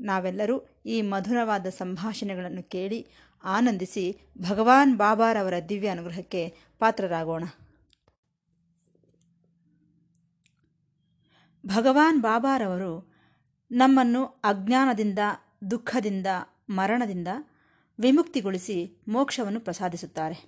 ನಾವೆಲ್ಲರೂ 0.00 0.56
ಈ 0.86 1.02
ಮಧುರವಾದ 1.02 1.66
ಸಂಭಾಷಣೆಗಳನ್ನು 1.66 2.62
ಕೇಳಿ 2.62 3.06
ಆನಂದಿಸಿ 3.44 4.18
ಭಗವಾನ್ 4.38 4.96
ಬಾಬಾರವರ 4.96 5.54
ದಿವ್ಯ 5.68 5.88
ಅನುಗ್ರಹಕ್ಕೆ 5.88 6.54
ಪಾತ್ರರಾಗೋಣ. 6.78 7.44
ಭಗವಾನ್ 11.66 12.22
ಬಾಬಾರವರು 12.22 12.92
ನಮ್ಮನ್ನು 13.70 14.24
ಅಜ್ಞಾನದಿಂದ, 14.24 15.18
ದುಃಖದಿಂದ, 15.70 16.26
ಮರಣದಿಂದ 16.70 17.28
ವಿಮುಕ್ತಿಗೊಳಿಸಿ 18.00 18.98
ಮೋಕ್ಷವನ್ನು 19.08 19.60
ಪ್ರಸಾದಿಸುತ್ತಾರೆ. 19.60 20.38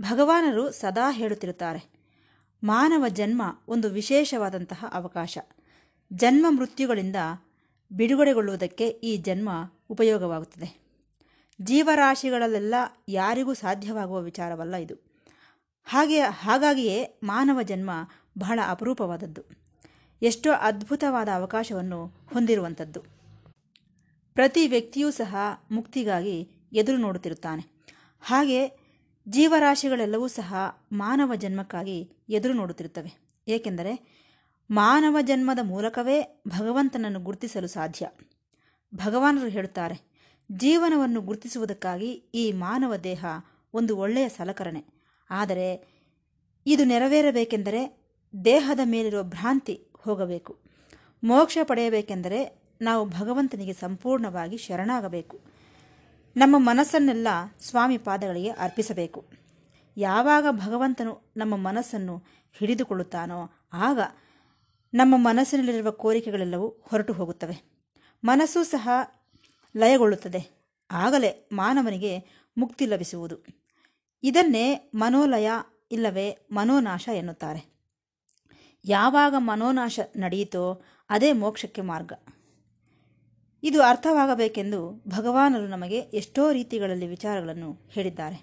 ಭಗವಾನರು 0.00 0.70
ಸದಾ 0.70 1.12
ಹೇಳುತ್ತಿರುತ್ತಾರೆ, 1.12 1.82
ಮಾನವ 2.64 3.04
ಜನ್ಮ 3.08 3.42
ಒಂದು 3.68 3.90
ವಿಶೇಷವಾದಂತಹ 3.90 4.84
ಅವಕಾಶ. 4.92 5.38
ಜನ್ಮ 6.12 6.46
ಮೃತ್ಯುಗಳಿಂದ 6.50 7.16
ಬಿಡುಗಡೆಗೊಳ್ಳುವುದಕ್ಕೆ 7.92 8.88
ಈ 8.88 9.16
ಜನ್ಮ 9.16 9.48
ಉಪಯೋಗವಾಗುತ್ತದೆ. 9.90 10.82
ಜೀವರಾಶಿಗಳಲ್ಲೆಲ್ಲ 11.62 12.74
ಯಾರಿಗೂ 13.08 13.54
ಸಾಧ್ಯವಾಗುವ 13.54 14.20
ವಿಚಾರವಲ್ಲ 14.20 14.74
ಇದು. 14.74 14.94
ಹಾಗೆ, 15.84 16.20
ಹಾಗಾಗಿಯೇ 16.20 17.20
ಮಾನವ 17.22 17.62
ಜನ್ಮ 17.62 17.90
ಬಹಳ 18.38 18.58
ಅಪರೂಪವಾದದ್ದು. 18.68 19.42
ಎಷ್ಟೋ 20.22 20.52
ಅದ್ಭುತವಾದ 20.52 21.28
ಅವಕಾಶವನ್ನು 21.34 22.06
ಹೊಂದಿರುವಂಥದ್ದು. 22.06 23.00
ಪ್ರತಿ 24.34 24.68
ವ್ಯಕ್ತಿಯೂ 24.68 25.10
ಸಹ 25.10 25.36
ಮುಕ್ತಿಗಾಗಿ 25.70 26.48
ಎದುರು 26.72 26.98
ನೋಡುತ್ತಿರುತ್ತಾನೆ. 26.98 27.72
ಹಾಗೆ 28.20 28.68
ಜೀವರಾಶಿಗಳೆಲ್ಲವೂ 29.28 30.28
ಸಹ 30.28 30.54
ಮಾನವ 30.92 31.34
ಜನ್ಮಕ್ಕಾಗಿ 31.34 32.10
ಎದುರು 32.28 32.54
ನೋಡುತ್ತಿರುತ್ತವೆ. 32.54 33.22
ಏಕೆಂದರೆ 33.48 34.21
ಮಾನವ 34.70 35.16
ಜನ್ಮದ 35.20 35.58
ಮೂಲಕವೇ 35.62 36.42
ಭಗವಂತನನ್ನು 36.48 37.20
ಗುರುತಿಸಲು 37.20 37.66
ಸಾಧ್ಯ. 37.66 38.08
ಭಗವಾನರು 38.94 39.48
ಹೇಳುತ್ತಾರೆ, 39.48 40.12
ಜೀವನವನ್ನು 40.52 41.20
ಗುರುತಿಸುವುದಕ್ಕಾಗಿ 41.20 42.12
ಈ 42.34 42.52
ಮಾನವ 42.52 42.96
ದೇಹ 42.96 43.24
ಒಂದು 43.74 43.96
ಒಳ್ಳೆಯ 43.96 44.28
ಸಲಕರಣೆ. 44.28 44.84
ಆದರೆ 45.30 45.92
ಇದು 46.66 46.84
ನೆರವೇರಬೇಕೆಂದರೆ 46.84 48.10
ದೇಹದ 48.44 48.80
ಮೇಲಿರುವ 48.84 49.22
ಭ್ರಾಂತಿ 49.22 49.86
ಹೋಗಬೇಕು. 49.96 50.58
ಮೋಕ್ಷ 51.24 51.58
ಪಡೆಯಬೇಕೆಂದರೆ 51.62 52.62
ನಾವು 52.80 53.08
ಭಗವಂತನಿಗೆ 53.08 53.72
ಸಂಪೂರ್ಣವಾಗಿ 53.72 54.56
ಶರಣಾಗಬೇಕು. 54.56 55.40
ನಮ್ಮ 56.36 56.56
ಮನಸ್ಸನ್ನೆಲ್ಲ 56.58 57.28
ಸ್ವಾಮಿ 57.60 57.98
ಪಾದಗಳಿಗೆ 57.98 58.48
ಅರ್ಪಿಸಬೇಕು. 58.48 59.26
ಯಾವಾಗ 59.96 60.46
ಭಗವಂತನು 60.50 61.32
ನಮ್ಮ 61.36 61.56
ಮನಸ್ಸನ್ನು 61.56 62.22
ಹಿಡಿದುಕೊಳ್ಳುತ್ತಾನೋ 62.52 63.50
ಆಗ 63.72 64.00
ನಮ್ಮ 64.94 65.14
ಮನಸ್ಸಿನಲ್ಲಿರುವ 65.18 65.90
ಕೋರಿಕೆಗಳೆಲ್ಲವೂ 65.90 66.68
ಹೊರಟು 66.68 67.12
ಹೋಗುತ್ತವೆ. 67.12 67.86
ಮನಸ್ಸು 68.24 68.62
ಸಹ 68.62 68.88
ಲಯಗೊಳ್ಳುತ್ತದೆ. 69.76 70.62
ಆಗಲೇ 70.90 71.48
ಮಾನವನಿಗೆ 71.52 72.18
ಮುಕ್ತಿ 72.56 72.86
ಲಭಿಸುವುದು. 72.86 73.36
ಇದನ್ನೇ 74.22 74.90
ಮನೋಲಯ 74.94 75.50
ಇಲ್ಲವೇ 75.92 76.38
ಮನೋನಾಶ 76.52 77.08
ಎನ್ನುತ್ತಾರೆ. 77.14 77.72
ಯಾವಾಗ 78.84 79.34
ಮನೋನಾಶ 79.38 80.00
ನಡೆಯಿತೋ 80.16 80.82
ಅದೇ 81.10 81.32
ಮೋಕ್ಷಕ್ಕೆ 81.32 81.82
ಮಾರ್ಗ. 81.82 82.12
ಇದು 83.62 83.82
ಅರ್ಥವಾಗಬೇಕೆಂದು 83.82 85.04
ಭಗವಾನರು 85.08 85.66
ನಮಗೆ 85.66 85.98
ಎಷ್ಟೋ 85.98 86.52
ರೀತಿಗಳಲ್ಲಿ 86.52 87.06
ವಿಚಾರಗಳನ್ನು 87.06 87.86
ಹೇಳಿದ್ದಾರೆ. 87.90 88.42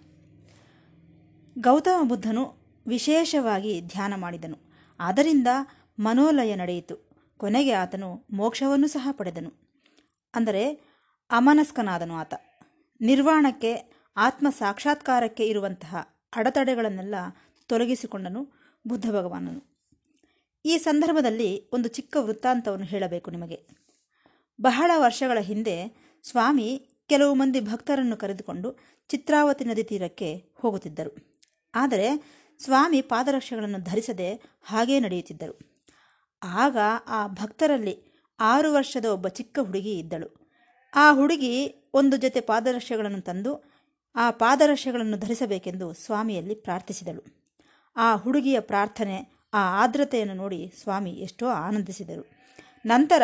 ಗೌತಮ 1.60 2.08
ಬುದ್ಧನು 2.08 2.54
ವಿಶೇಷವಾಗಿ 2.88 3.82
ಧ್ಯಾನ 3.82 4.14
ಮಾಡಿದನು. 4.16 4.58
ಅದರಿಂದ 5.00 5.48
ಮನೋಲಯ 6.00 6.56
ನಡೆಯಿತು. 6.56 7.10
ಕೊನೆಗೆ 7.38 7.72
ಆತನು 7.72 8.28
ಮೋಕ್ಷವನ್ನು 8.32 8.88
ಸಹ 8.88 9.10
ಪಡೆದನು. 9.12 9.52
ಅಂದರೆ 10.36 10.74
ಅಮನಸ್ಕನಾದನು 11.32 12.14
ಆತ. 12.14 12.34
ನಿರ್ವಾಣಕ್ಕೆ 13.02 14.00
ಆತ್ಮ 14.18 14.48
ಸಾಕ್ಷಾತ್ಕಾರಕ್ಕೆ 14.50 15.48
ಇರುವಂತಹ 15.48 15.98
ಅಡೆತಡೆಗಳನ್ನೆಲ್ಲ 16.36 17.16
ತೊಲಗಿಸಿಕೊಂಡನು 17.68 18.54
ಬುದ್ಧ 18.88 19.10
ಭಗವಾನನು 19.10 19.80
ಈ 20.66 20.78
ಸಂದರ್ಭದಲ್ಲಿ 20.78 21.70
ಒಂದು 21.74 21.90
ಚಿಕ್ಕ 21.90 22.18
ವೃತ್ತಾಂತವನ್ನು 22.20 22.86
ಹೇಳಬೇಕು 22.86 23.32
ನಿಮಗೆ. 23.32 23.68
ಬಹಳ 24.62 24.92
ವರ್ಷಗಳ 24.96 25.38
ಹಿಂದೆ 25.40 25.92
ಸ್ವಾಮಿ 26.24 26.90
ಕೆಲವು 27.10 27.34
ಮಂದಿ 27.34 27.60
ಭಕ್ತರನ್ನು 27.60 28.18
ಕರೆದುಕೊಂಡು 28.18 28.78
ಚಿತ್ರಾವತಿ 29.08 29.66
ನದಿ 29.66 29.84
ತೀರಕ್ಕೆ 29.84 30.54
ಹೋಗುತ್ತಿದ್ದರು. 30.56 31.42
ಆದರೆ 31.76 32.08
ಸ್ವಾಮಿ 32.60 33.02
ಪಾದರಕ್ಷೆಗಳನ್ನು 33.02 33.80
ಧರಿಸದೆ 33.80 34.34
ಹಾಗೇ 34.64 35.00
ನಡೆಯುತ್ತಿದ್ದರು. 35.00 35.69
ಆಗ 36.44 36.78
ಆ 37.08 37.28
ಭಕ್ತರಲ್ಲಿ 37.28 38.10
ಆರು 38.40 38.74
ವರ್ಷದ 38.74 39.06
ಒಬ್ಬ 39.06 39.28
ಚಿಕ್ಕ 39.28 39.60
ಹುಡುಗಿ 39.60 40.00
ಇದ್ದಳು. 40.00 40.48
ಆ 40.96 41.14
ಹುಡುಗಿ 41.14 41.76
ಒಂದು 41.94 42.18
ಜೊತೆ 42.18 42.42
ಪಾದರಕ್ಷೆಗಳನ್ನು 42.42 43.22
ತಂದು 43.22 43.70
ಆ 44.16 44.32
ಪಾದರಕ್ಷೆಗಳನ್ನು 44.32 45.18
ಧರಿಸಬೇಕೆಂದು 45.18 45.94
ಸ್ವಾಮಿಯಲ್ಲಿ 45.94 46.56
ಪ್ರಾರ್ಥಿಸಿದಳು. 46.56 47.50
ಆ 47.96 48.16
ಹುಡುಗಿಯ 48.16 48.60
ಪ್ರಾರ್ಥನೆ, 48.60 49.48
ಆ 49.54 49.84
ಆರ್ದ್ರತೆಯನ್ನು 49.84 50.34
ನೋಡಿ 50.34 50.74
ಸ್ವಾಮಿ 50.82 51.12
ಎಷ್ಟೋ 51.12 51.48
ಆನಂದಿಸಿದರು. 51.48 52.30
ನಂತರ 52.86 53.22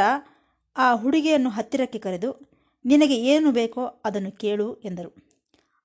ಆ 0.78 0.96
ಹುಡುಗಿಯನ್ನು 0.96 1.50
ಹತ್ತಿರಕ್ಕೆ 1.50 2.00
ಕರೆದು, 2.00 2.56
ನಿನಗೆ 2.86 3.16
ಏನು 3.16 3.52
ಬೇಕೋ 3.52 3.86
ಅದನ್ನು 3.86 4.32
ಕೇಳು 4.32 4.76
ಎಂದರು. 4.76 5.16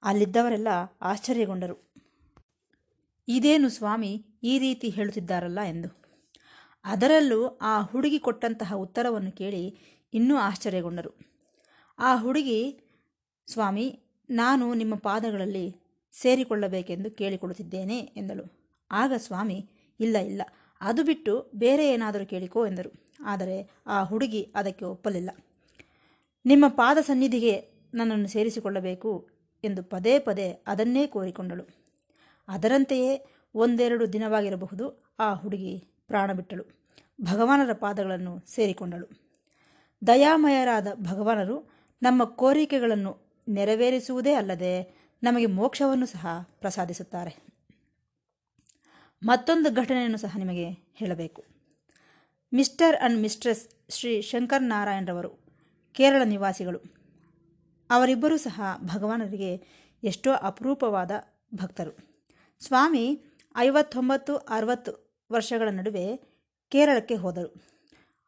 ಅಲ್ಲಿದ್ದವರೆಲ್ಲ 0.03 0.69
ಆಶ್ಚರ್ಯಗೊಂಡರು. 1.03 1.95
ಇದೇನು 3.29 3.69
ಸ್ವಾಮಿ, 3.69 4.27
ಈ 4.43 4.59
ರೀತಿ 4.59 4.89
ಹೇಳುತ್ತಿದ್ದಾರಲ್ಲ 4.89 5.61
ಎಂದು. 5.61 6.00
ಅದರಲ್ಲೂ 6.85 7.59
ಆ 7.63 7.83
ಹುಡುಗಿ 7.83 8.19
ಕೊಟ್ಟಂತಹ 8.19 8.75
ಉತ್ತರವನ್ನು 8.75 9.33
ಕೇಳಿ 9.33 9.79
ಇನ್ನೂ 10.15 10.37
ಆಶ್ಚರ್ಯಗೊಂಡರು. 10.37 11.11
ಆ 11.99 12.17
ಹುಡುಗಿ, 12.17 12.81
ಸ್ವಾಮಿ, 13.47 14.01
ನಾನು 14.31 14.75
ನಿಮ್ಮ 14.75 14.95
ಪಾದಗಳಲ್ಲಿ 14.95 15.77
ಸೇರಿಕೊಳ್ಳಬೇಕೆಂದು 16.13 17.11
ಕೇಳಿಕೊಳ್ಳುತ್ತಿದ್ದೇನೆ 17.11 17.99
ಎಂದಳು. 17.99 18.61
ಆಗ 18.93 19.13
ಸ್ವಾಮಿ, 19.17 19.71
ಇಲ್ಲ 20.01 20.19
ಇಲ್ಲ, 20.19 20.43
ಅದು 20.81 21.05
ಬಿಟ್ಟು 21.05 21.51
ಬೇರೆ 21.55 21.93
ಏನಾದರೂ 21.93 22.27
ಕೇಳಿಕೋ 22.27 22.67
ಎಂದರು. 22.67 23.07
ಆದರೆ 23.25 23.71
ಆ 23.87 24.03
ಹುಡುಗಿ 24.03 24.53
ಅದಕ್ಕೆ 24.55 24.85
ಒಪ್ಪಲಿಲ್ಲ. 24.85 25.31
ನಿಮ್ಮ 26.47 26.69
ಪಾದ 26.69 26.99
ಸನ್ನಿಧಿಗೆ 27.01 27.71
ನನ್ನನ್ನು 27.95 28.29
ಸೇರಿಸಿಕೊಳ್ಳಬೇಕು 28.29 29.29
ಎಂದು 29.65 29.83
ಪದೇ 29.83 30.19
ಪದೇ 30.19 30.65
ಅದನ್ನೇ 30.67 31.07
ಕೋರಿಕೊಂಡಳು. 31.07 31.65
ಅದರಂತೆಯೇ 32.49 33.27
ಒಂದೆರಡು 33.55 34.13
ದಿನವಾಗಿರಬಹುದು 34.13 35.15
ಆ 35.19 35.35
ಹುಡುಗಿ 35.35 35.90
ಪ್ರಾಣ 36.11 36.33
ಬಿಟ್ಟಳು 36.33 36.65
ಭಗವಾನರ 37.21 37.73
ಪಾದಗಳನ್ನು 37.73 38.47
ಸೇರಿಕೊಂಡಳು. 38.47 39.09
ದಯಾಮಯರಾದ 40.07 40.87
ಭಗವಾನರು 40.95 41.71
ನಮ್ಮ 42.03 42.25
ಕೋರಿಕೆಗಳನ್ನು 42.25 43.45
ನೆರವೇರಿಸುವುದೇ 43.49 44.33
ಅಲ್ಲದೆ 44.33 44.73
ನಮಗೆ 45.23 45.47
ಮೋಕ್ಷವನ್ನು 45.47 46.07
ಸಹ 46.07 46.27
ಪ್ರಸಾದಿಸುತ್ತಾರೆ. 46.43 47.33
ಮತ್ತೊಂದು 49.23 49.75
ಘಟನೆಯನ್ನು 49.75 50.19
ಸಹ 50.19 50.37
ನಿಮಗೆ 50.39 50.71
ಹೇಳಬೇಕು. 50.71 51.45
Mister 52.55 52.97
and 52.97 53.21
mistress 53.21 53.69
Shri 53.91 54.23
Shankar 54.23 54.63
ನಾರಾಯಣರವರು, 54.63 55.31
Kerala 55.93 56.23
ನಿವಾಸಿಗಳು. 56.25 56.81
ಅವರಿಬ್ಬರೂ 57.91 58.37
ಸಹ 58.37 58.61
ಭಗವಾನರಿಗೆ 58.83 59.53
ಎಷ್ಟೋ 60.03 60.33
ಅಪರೂಪವಾದ 60.33 61.11
ಭಕ್ತರು. 61.55 61.95
ಸ್ವಾಮಿ, 62.61 63.07
ಐವತ್ತೊಂಬತ್ತು, 63.57 64.37
ಅರವತ್ತು 64.37 65.10
ವರ್ಷಗಳ 65.33 65.69
ನಡುವೆ 65.69 66.17
ಕೇರಳಕ್ಕೆ 66.69 67.15
ಹೋದರು. 67.15 67.55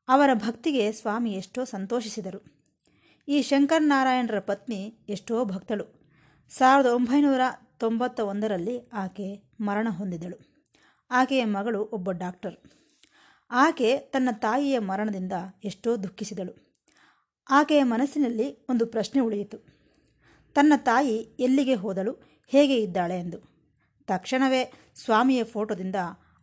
ಅವರ 0.09 0.31
ಭಕ್ತಿಗೆ 0.35 0.93
ಸ್ವಾಮಿ 0.93 1.33
ಎಷ್ಟೋ 1.33 1.65
ಸಂತೋಷಿಸಿದರು. 1.65 2.63
ಈ 3.29 3.43
ಶಂಕರನಾರಾಯಣರ 3.43 4.39
ಪತ್ನಿ 4.39 4.99
ಎಷ್ಟೋ 5.09 5.45
ಭಕ್ತಳು. 5.45 6.11
ಸಾವಿರದ 6.49 6.89
ಒಂಬೈನೂರ 6.89 7.41
ತೊಂಬತ್ತ 7.79 8.21
ಒಂದರಲ್ಲಿ 8.21 8.89
ಆಕೆ 8.89 9.43
ಮರಣ 9.61 9.89
ಹೊಂದಿದಳು. 9.91 10.53
ಆಕೆಯ 11.11 11.45
ಮಗಳು 11.45 11.85
ಒಬ್ಬ 11.85 12.11
ಡಾಕ್ಟರ್. 12.11 12.57
ಆಕೆ 13.51 13.99
ತನ್ನ 13.99 14.29
ತಾಯಿಯ 14.33 14.79
ಮರಣದಿಂದ 14.79 15.33
ಎಷ್ಟೋ 15.65 15.97
ದುಃಖಿಸಿದಳು. 15.97 16.73
ಆಕೆಯ 17.51 17.83
ಮನಸ್ಸಿನಲ್ಲಿ 17.83 18.67
ಒಂದು 18.71 18.87
ಪ್ರಶ್ನೆ 18.87 19.21
ಉಳಿಯಿತು. 19.21 19.59
ತನ್ನ 20.55 20.73
ತಾಯಿ 20.77 21.17
ಎಲ್ಲಿಗೆ 21.17 21.75
ಹೋದಳು, 21.75 22.13
ಹೇಗೆ 22.49 22.77
ಇದ್ದಾಳೆ 22.77 23.21
ಎಂದು. 23.21 23.39
ತಕ್ಷಣವೇ 24.07 24.73
ಸ್ವಾಮಿಯ 24.95 25.45
ಫೋಟೋದಿಂದ 25.45 25.97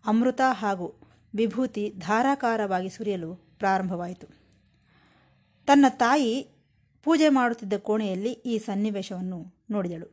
ಅಮೃತ 0.06 0.42
ಹಾಗೂ 0.52 1.02
ವಿಭೂತಿ 1.36 1.94
ಧಾರಾಕಾರವಾಗಿ 1.98 2.90
ಸುರಿಯಲು 2.90 3.36
ಪ್ರಾರಂಭವಾಯಿತು. 3.36 4.28
ತನ್ನ 5.66 5.86
ತಾಯಿ 5.90 6.48
ಪೂಜೆ 7.04 7.30
ಮಾಡುತ್ತಿದ್ದ 7.30 7.74
ಕೋಣೆಯಲ್ಲಿ 7.74 8.32
ಈ 8.32 8.58
ಸನ್ನಿವೇಶವನ್ನು 8.58 9.66
ನೋಡಿದಳು. 9.72 10.06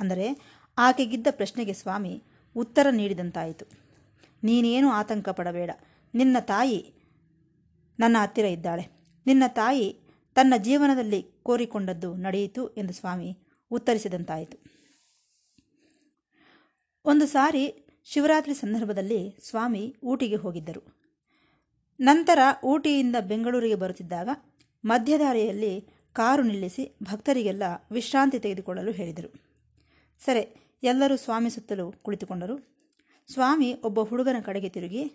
ಅಂದರೆ, 0.00 0.40
ಆಕೆಗಿದ್ದ 0.78 1.26
ಪ್ರಶ್ನೆಗೆ 1.30 1.72
ಸ್ವಾಮಿ 1.72 2.22
ಉತ್ತರ 2.56 2.86
ನೀಡಿದಂತಾಯಿತು. 2.90 3.66
ನೀನೇನು 4.42 4.90
ಆತಂಕ 4.90 5.28
ಪಡಬೇಡ 5.28 5.70
ನಿನ್ನ 6.14 6.36
ತಾಯಿ 6.40 6.94
ನನ್ನ 8.00 8.16
ಹತ್ತಿರ 8.22 8.44
ಇದ್ದಾಳೆ. 8.44 8.86
ನಿನ್ನ 9.26 9.42
ತಾಯಿ 9.48 10.00
ತನ್ನ 10.34 10.54
ಜೀವನದಲ್ಲಿ 10.56 11.22
ಕೋರಿಕೊಂಡದ್ದು 11.42 12.14
ನಡೆಯಿತು 12.16 12.68
ಎಂದು 12.68 12.92
ಸ್ವಾಮಿ 12.92 13.38
ಉತ್ತರಿಸಿದಂತಾಯಿತು. 13.70 14.64
ಒಂದು 17.04 17.26
ಸಾರಿ 17.26 17.83
ಶಿವರಾತ್ರಿ 18.04 18.54
ಸಂದರ್ಭದಲ್ಲಿ 18.54 19.36
ಸ್ವಾಮಿ 19.42 19.96
ಊಟಿಗೆ 20.04 20.36
ಹೋಗಿದ್ದರು. 20.36 21.04
ನಂತರ 22.00 22.38
ಊಟಿಯಿಂದ 22.64 23.16
ಬೆಂಗಳೂರಿಗೆ 23.20 23.74
ಬರುತ್ತಿದ್ದಾಗ 23.74 24.28
ಮಧ್ಯದಾರಿಯಲ್ಲಿ 24.84 25.88
ಕಾರು 26.12 26.42
ನಿಲ್ಲಿಸಿ 26.42 26.96
ಭಕ್ತರಿಗೆಲ್ಲ 27.02 27.62
ವಿಶ್ರಾಂತಿ 27.90 28.38
ತೆಗೆದುಕೊಳ್ಳಲು 28.38 28.92
ಹೇಳಿದರು. 28.92 29.34
ಸರಿ, 30.24 30.74
ಎಲ್ಲರೂ 30.82 31.16
ಸ್ವಾಮಿ 31.16 31.50
ಸುತ್ತಲೂ 31.50 31.92
ಕುಳಿತುಕೊಂಡರು. 31.92 32.58
ಸ್ವಾಮಿ 33.32 33.74
ಒಬ್ಬ 33.84 34.00
ಹುಡುಗನ 34.00 34.36
ಕಡೆಗೆ 34.40 34.68
ತಿರುಗಿ, 34.68 35.12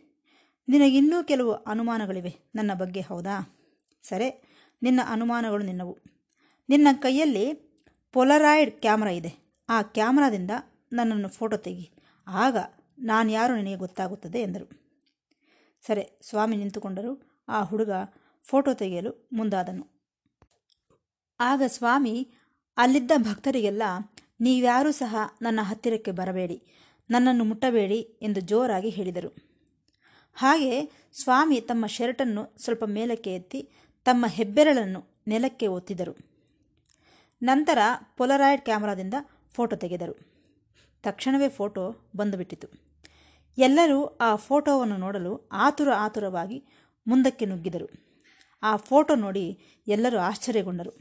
ನಿನಗಿನ್ನೂ 0.70 1.24
ಕೆಲವು 1.24 1.52
ಅನುಮಾನಗಳಿವೆ 1.52 2.36
ನನ್ನ 2.56 2.72
ಬಗ್ಗೆ, 2.74 3.02
ಹೌದಾ? 3.02 3.56
ಸರಿ, 4.04 4.44
ನಿನ್ನ 4.82 5.00
ಅನುಮಾನಗಳು 5.08 5.64
ನಿನ್ನವು. 5.64 5.98
ನಿನ್ನ 6.70 6.88
ಕೈಯಲ್ಲಿ 6.94 7.54
ಪೊಲರಾಯ್ಡ್ 8.12 8.72
ಕ್ಯಾಮ್ರಾ 8.72 9.12
ಇದೆ. 9.12 9.50
ಆ 9.70 9.82
ಕ್ಯಾಮ್ರಾದಿಂದ 9.82 10.52
ನನ್ನನ್ನು 10.94 11.30
ಫೋಟೋ 11.30 11.58
ತೆಗಿ. 11.58 11.92
ಆಗ 12.28 12.58
ನಾನು 13.00 13.32
ಯಾರು 13.32 13.56
ನಿನಗೆ 13.56 13.76
ಗೊತ್ತಾಗುತ್ತದೆ 13.76 14.42
ಎಂದರು. 14.42 14.70
ಸರಿ, 15.88 16.20
ಸ್ವಾಮಿ 16.22 16.56
ನಿಂತುಕೊಂಡರು. 16.56 17.44
ಆ 17.48 17.64
ಹುಡುಗ 17.64 17.90
ಫೋಟೋ 18.44 18.74
ತೆಗೆಯಲು 18.74 19.30
ಮುಂದಾದನು. 19.34 20.00
ಆಗ 21.40 21.62
ಸ್ವಾಮಿ, 21.68 22.32
ಅಲ್ಲಿದ್ದ 22.78 23.12
ಭಕ್ತರಿಗೆಲ್ಲ, 23.18 23.84
ನೀವ್ಯಾರೂ 24.42 24.92
ಸಹ 24.92 25.16
ನನ್ನ 25.42 25.60
ಹತ್ತಿರಕ್ಕೆ 25.64 26.12
ಬರಬೇಡಿ, 26.12 26.64
ನನ್ನನ್ನು 27.10 27.44
ಮುಟ್ಟಬೇಡಿ 27.44 28.20
ಎಂದು 28.22 28.40
ಜೋರಾಗಿ 28.40 28.90
ಹೇಳಿದರು. 28.90 29.36
ಹಾಗೆ 30.34 30.92
ಸ್ವಾಮಿ 31.24 31.62
ತಮ್ಮ 31.62 31.86
ಶರ್ಟನ್ನು 31.86 32.56
ಸ್ವಲ್ಪ 32.64 32.84
ಮೇಲಕ್ಕೆ 32.84 33.34
ಎತ್ತಿ 33.34 33.70
ತಮ್ಮ 34.06 34.26
ಹೆಬ್ಬೆರಳನ್ನು 34.28 35.22
ನೆಲಕ್ಕೆ 35.28 35.68
ಒತ್ತಿದರು. 35.68 36.18
ನಂತರ 37.44 37.78
ಪೊಲರಾಯ್ಡ್ 38.18 38.62
ಕ್ಯಾಮರಾದಿಂದ 38.62 39.14
ಫೋಟೋ 39.52 39.76
ತೆಗೆದರು. 39.76 40.30
ತಕ್ಷಣವೇ 41.04 41.50
ಫೋಟೋ 41.50 41.96
ಬಂದುಬಿಟ್ಟಿತು. 42.16 42.89
ಎಲ್ಲರೂ 43.60 44.06
ಆ 44.06 44.36
ಫೋಟೋವನ್ನು 44.36 44.98
ನೋಡಲು 44.98 45.50
ಆತುರ 45.52 45.94
ಆತುರವಾಗಿ 45.98 46.64
ಮುಂದಕ್ಕೆ 47.08 47.46
ನುಗ್ಗಿದರು. 47.46 47.88
ಆ 48.64 48.76
ಫೋಟೋ 48.76 49.16
ನೋಡಿ 49.16 49.60
ಎಲ್ಲರೂ 49.88 50.18
ಆಶ್ಚರ್ಯಗೊಂಡರು. 50.18 50.92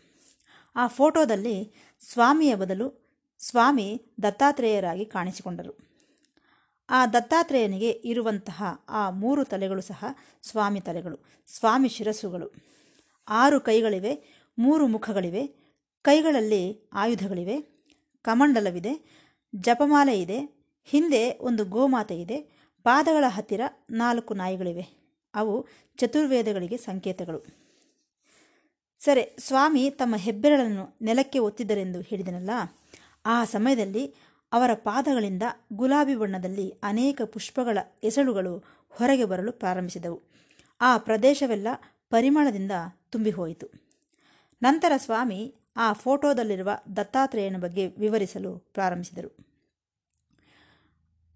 ಆ 0.77 0.87
ಫೋಟೋದಲ್ಲಿ 0.87 1.73
ಸ್ವಾಮಿಯ 2.13 2.55
ಬದಲು 2.55 3.09
ಸ್ವಾಮಿ 3.39 4.03
ದತ್ತಾತ್ರೇಯರಾಗಿ 4.23 5.05
ಕಾಣಿಸಿಕೊಂಡರು. 5.05 5.89
ಆ 6.91 7.07
ದತ್ತಾತ್ರೇಯನಿಗೆ 7.07 7.91
ಇರುವಂತಹ 7.91 8.65
ಆ 8.89 9.11
ಮೂರು 9.11 9.45
ತಲೆಗಳು 9.45 9.83
ಸಹ 9.83 10.05
ಸ್ವಾಮಿ 10.43 10.81
ತಲೆಗಳು, 10.81 11.19
ಸ್ವಾಮಿ 11.47 11.89
ಶಿರಸ್ಸುಗಳು. 11.89 12.53
ಆರು 13.29 13.61
ಕೈಗಳಿವೆ, 13.61 14.45
ಮೂರು 14.59 14.87
ಮುಖಗಳಿವೆ, 14.87 15.47
ಕೈಗಳಲ್ಲಿ 16.03 16.91
ಆಯುಧಗಳಿವೆ, 16.93 17.61
ಕಮಂಡಲವಿದೆ, 18.23 18.93
ಜಪಮಾಲೆ 19.57 20.21
ಇದೆ 20.21 20.58
ಹಿಂದೆ 20.89 21.39
ಒಂದು 21.41 21.65
ಗೋಮಾತೆ 21.65 22.21
ಇದೆ. 22.21 22.41
ಪಾದಗಳ 22.83 23.25
ಹತ್ತಿರ 23.29 23.61
ನಾಲ್ಕು 23.91 24.35
ನಾಯಿಗಳಿವೆ. 24.35 24.87
ಅವು 25.35 25.67
ಚತುರ್ವೇದಗಳಿಗೆ 25.97 26.77
ಸಂಕೇತಗಳು. 26.77 27.47
ಸರಿ, 28.99 29.37
ಸ್ವಾಮಿ 29.39 29.91
ತಮ್ಮ 29.91 30.17
ಹೆಬ್ಬೆರಳನ್ನು 30.17 30.97
ನೆಲಕ್ಕೆ 31.03 31.39
ಒತ್ತಿದ್ದರೆಂದು 31.39 32.01
ಹೇಳಿದನಲ್ಲ? 32.01 32.51
ಆ 33.27 33.45
ಸಮಯದಲ್ಲಿ 33.45 34.15
ಅವರ 34.53 34.71
ಪಾದಗಳಿಂದ 34.75 35.43
ಗುಲಾಬಿ 35.73 36.15
ಬಣ್ಣದಲ್ಲಿ 36.15 36.75
ಅನೇಕ 36.83 37.23
ಪುಷ್ಪಗಳ 37.23 37.79
ಎಸಳುಗಳು 38.03 38.65
ಹೊರಗೆ 38.89 39.25
ಬರಲು 39.25 39.53
ಪ್ರಾರಂಭಿಸಿದವು. 39.53 40.23
ಆ 40.81 40.99
ಪ್ರದೇಶವೆಲ್ಲ 40.99 41.69
ಪರಿಮಳದಿಂದ 42.11 42.73
ತುಂಬಿಹೋಯಿತು. 43.11 43.67
ನಂತರ 44.63 44.93
ಸ್ವಾಮಿ 44.97 45.55
ಆ 45.77 45.93
ಫೋಟೋದಲ್ಲಿರುವ 45.93 46.71
ದತ್ತಾತ್ರೇಯನ 46.97 47.57
ಬಗ್ಗೆ 47.57 47.87
ವಿವರಿಸಲು 47.87 48.59
ಪ್ರಾರಂಭಿಸಿದರು. 48.59 49.48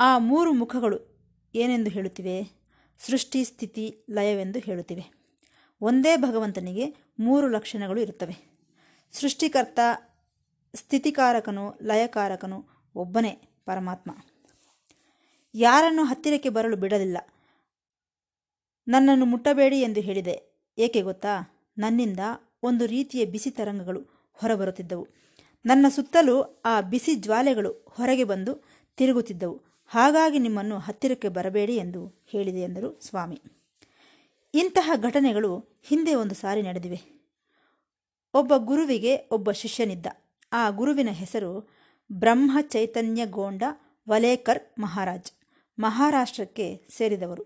ಆ 0.00 0.18
ಮೂರು 0.18 0.52
ಮುಖಗಳು 0.52 1.12
ಏನೆಂದು 1.54 1.90
ಹೇಳುತ್ತಿವೆ? 1.90 2.62
ಸೃಷ್ಟಿ, 2.98 3.44
ಸ್ಥಿತಿ, 3.44 4.04
ಲಯವೆಂದು 4.10 4.58
ಹೇಳುತ್ತಿವೆ. 4.58 5.22
ಒಂದೇ 5.80 6.16
ಭಗವಂತನಿಗೆ 6.16 6.96
ಮೂರು 7.20 7.48
ಲಕ್ಷಣಗಳು 7.48 8.00
ಇರುತ್ತವೆ. 8.00 8.52
ಸೃಷ್ಟಿಕರ್ತ, 9.12 9.78
ಸ್ಥಿತಿಕಾರಕನು, 10.74 11.78
ಲಯಕಾರಕನು 11.82 12.66
ಒಬ್ಬನೇ 12.94 13.62
ಪರಮಾತ್ಮ. 13.64 14.10
ಯಾರನ್ನು 15.54 16.04
ಹತ್ತಿರಕ್ಕೆ 16.04 16.48
ಬರಲು 16.48 16.76
ಬಿಡಲಿಲ್ಲ. 16.76 17.18
ನನ್ನನ್ನು 18.88 19.24
ಮುಟ್ಟಬೇಡಿ 19.24 19.80
ಎಂದು 19.80 20.00
ಹೇಳಿದೆ. 20.00 20.64
ಏಕೆ 20.78 21.02
ಗೊತ್ತಾ? 21.02 21.62
ನನ್ನಿಂದ 21.78 22.18
ಒಂದು 22.62 22.86
ರೀತಿಯ 22.86 23.24
ಬಿಸಿ 23.24 23.50
ತರಂಗಗಳು 23.50 24.30
ಹೊರಬರುತ್ತಿದ್ದವು. 24.32 25.08
ನನ್ನ 25.66 25.86
ಸುತ್ತಲೂ 25.88 26.62
ಆ 26.64 26.80
ಬಿಸಿ 26.80 27.14
ಜ್ವಾಲೆಗಳು 27.14 27.72
ಹೊರಗೆ 27.72 28.24
ಬಂದು 28.24 28.64
ತಿರುಗುತ್ತಿದ್ದವು. 28.96 29.71
ಹಾಗಾಗಿ 29.94 30.38
ನಿಮ್ಮನ್ನು 30.38 30.78
ಹತ್ತಿರಕ್ಕೆ 30.78 31.28
ಬರಬೇಡಿ 31.28 31.76
ಎಂದು 31.76 32.24
ಹೇಳಿದೆ 32.26 32.58
ಎಂದರು 32.58 33.00
ಸ್ವಾಮಿ. 33.00 33.42
ಇಂತಹ 34.54 34.90
ಘಟನೆಗಳು 34.96 35.80
ಹಿಂದೆ 35.82 36.14
ಒಂದು 36.14 36.34
ಸಾರಿ 36.34 36.62
ನಡೆದಿವೆ. 36.62 37.00
ಒಬ್ಬ 38.34 38.52
ಗುರುವಿಗೆ 38.56 39.16
ಒಬ್ಬ 39.30 39.50
ಶಿಷ್ಯನಿದ್ದ. 39.50 40.06
ಆ 40.52 40.70
ಗುರುವಿನ 40.70 41.08
ಹೆಸರು 41.10 41.68
ಬ್ರಹ್ಮ 42.12 42.58
ಚೈತನ್ಯ 42.60 43.26
ಗೋಂಡ 43.26 43.62
ವಲೇಕರ್ 44.08 44.80
ಮಹಾರಾಜ್, 44.80 45.32
ಮಹಾರಾಷ್ಟ್ರಕ್ಕೆ 45.78 46.86
ಸೇರಿದವರು. 46.90 47.44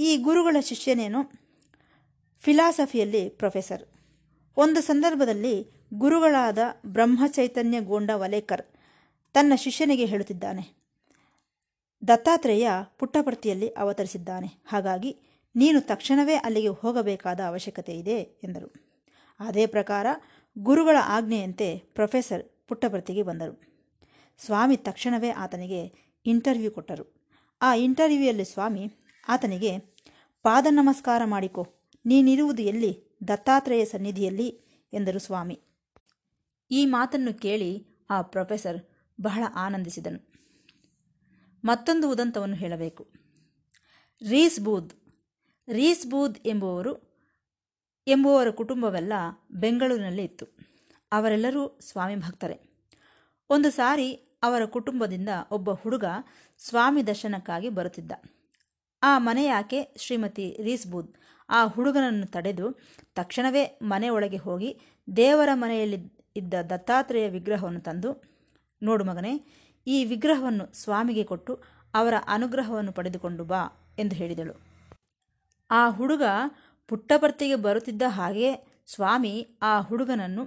ಈ 0.00 0.16
ಗುರುಗಳ 0.16 0.56
ಶಿಷ್ಯನೇನು? 0.60 1.30
ಫಿಲಾಸಫಿಯಲ್ಲಿ 2.38 3.28
ಪ್ರೊಫೆಸರ್. 3.28 3.82
ಒಂದು 4.56 4.80
ಸಂದರ್ಭದಲ್ಲಿ 4.80 5.70
ಗುರುಗಳಾದ 5.94 6.58
ಬ್ರಹ್ಮ 6.86 7.24
ಚೈತನ್ಯ 7.26 7.80
ಗೋಂಡ 7.80 8.10
ವಲೇಕರ್ 8.14 8.62
ತನ್ನ 9.34 9.52
ಶಿಷ್ಯನಿಗೆ 9.56 10.04
ಹೇಳುತ್ತಿದ್ದಾನೆ. 10.04 10.85
ದತ್ತಾತ್ರೇಯ 12.02 12.68
ಪುಟ್ಟಪರ್ತಿಯಲ್ಲಿ 12.98 13.68
ಅವತರಿಸಿದ್ದಾನೆ. 13.68 14.46
ಹಾಗಾಗಿ 14.66 15.16
ನೀನು 15.56 15.80
ತಕ್ಷಣವೇ 15.80 16.34
ಅಲ್ಲಿಗೆ 16.34 16.68
ಹೋಗಬೇಕಾದ 16.68 17.40
ಅವಶ್ಯಕತೆ 17.40 17.98
ಇದೆ, 17.98 18.18
ಎಂದರು. 18.20 18.68
ಅದೇ 19.40 19.66
ಪ್ರಕಾರ 19.66 20.06
ಗುರುಗಳ 20.58 20.96
ಆಜ್ಞೆಯಂತೆ 21.04 21.78
ಪ್ರೊಫೆಸರ್ 21.78 22.68
ಪುಟ್ಟಪರ್ತಿಗೆ 22.68 23.22
ಬಂದರು. 23.22 23.60
ಸ್ವಾಮಿ 24.38 24.76
ತಕ್ಷಣವೇ 24.76 25.30
ಆತನಿಗೆ 25.30 25.92
ಇಂಟರ್ವ್ಯೂ 26.26 26.70
ಕೊಟ್ಟರು. 26.70 27.04
ಆ 27.62 27.74
ಇಂಟರ್ವ್ಯೂಯಲ್ಲಿ 27.74 28.44
ಸ್ವಾಮಿ 28.44 28.92
ಆತನಿಗೆ 29.28 29.78
ಪಾದ 30.42 30.66
ನಮಸ್ಕಾರ 30.70 31.22
ಮಾಡಿಕೊ, 31.24 31.66
ನೀನಿರುವುದು 32.06 32.62
ಎಲ್ಲಿ? 32.62 32.92
ದತ್ತಾತ್ರೇಯ 33.28 33.84
ಸನ್ನಿಧಿಯಲ್ಲಿ, 33.84 34.48
ಎಂದರು 34.92 35.18
ಸ್ವಾಮಿ. 35.18 35.60
ಈ 36.70 36.86
ಮಾತನ್ನು 36.86 37.34
ಕೇಳಿ 37.34 37.86
ಆ 38.10 38.22
ಪ್ರೊಫೆಸರ್ 38.22 38.78
ಬಹಳ 39.20 39.44
ಆನಂದಿಸಿದನು. 39.56 40.35
ಮತ್ತೊಂದು 41.66 42.10
ಉದಂತವನ್ನು 42.10 42.56
ಹೇಳಬೇಕು. 42.56 43.06
ರೀಸ್ 44.28 44.60
ಬೂದ್. 44.60 44.92
ರೀಸ್ 45.68 46.06
ಬೂದ್ 46.06 46.38
ಎಂಬುವರು 46.46 46.92
ಎಂಬುವರ 48.06 48.50
ಕುಟುಂಬವೆಲ್ಲ 48.50 49.12
ಬೆಂಗಳೂರಿನಲ್ಲಿ 49.50 50.24
ಇತ್ತು. 50.24 50.46
ಅವರೆಲ್ಲರೂ 51.12 51.78
ಸ್ವಾಮಿ 51.80 52.16
ಭಕ್ತರೇ. 52.16 52.60
ಒಂದು 53.50 53.70
ಸಾರಿ 53.70 54.12
ಅವರ 54.42 54.64
ಕುಟುಂಬದಿಂದ 54.64 55.28
ಒಬ್ಬ 55.50 55.70
ಹುಡುಗ 55.70 56.04
ಸ್ವಾಮಿ 56.58 57.06
ದರ್ಶನಕ್ಕಾಗಿ 57.06 57.68
ಬರುತ್ತಿದ್ದ. 57.68 58.12
ಆ 59.02 59.18
ಮನೆಯಾಕೆ 59.18 59.94
ಶ್ರೀಮತಿ 59.96 60.56
ರೀಸ್ಬೂದ್ 60.62 61.14
ಆ 61.48 61.66
ಹುಡುಗನನ್ನು 61.66 62.26
ತಡೆದು 62.26 62.66
ತಕ್ಷಣವೇ 63.14 63.78
ಮನೆಯೊಳಗೆ 63.82 64.36
ಹೋಗಿ 64.36 64.80
ದೇವರ 65.16 65.48
ಮನೆಯಲ್ಲಿ 65.54 65.98
ಇದ್ದ 66.36 66.54
ದತ್ತಾತ್ರೇಯ 66.70 67.28
ವಿಗ್ರಹವನ್ನು 67.28 67.80
ತಂದು, 67.80 68.22
ನೋಡು 68.82 69.04
ಮಗನೇ 69.04 69.34
ಈ 69.86 70.04
ವಿಗ್ರಹವನ್ನು 70.04 70.66
ಸ್ವಾಮಿಗೆ 70.74 71.24
ಕೊಟ್ಟು 71.24 71.52
ಅವರ 71.94 72.14
ಅನುಗ್ರಹವನ್ನು 72.26 72.92
ಪಡೆದುಕೊಂಡು 72.92 73.44
ಬಾ 73.44 73.60
ಎಂದು 73.98 74.14
ಹೇಳಿದಳು. 74.16 74.54
ಆ 75.70 75.82
ಹುಡುಗ 75.90 76.22
ಪುಟ್ಟಪರ್ತಿಗೆ 76.88 77.54
ಬರುತ್ತಿದ್ದ 77.54 78.02
ಹಾಗೆ 78.08 78.48
ಸ್ವಾಮಿ 78.86 79.32
ಆ 79.62 79.80
ಹುಡುಗನನ್ನು 79.80 80.42